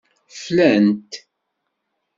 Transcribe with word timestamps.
Flan-t. 0.41 1.11